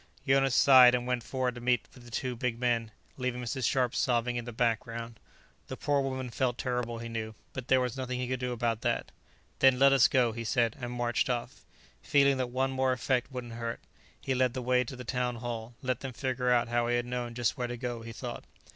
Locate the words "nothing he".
7.95-8.27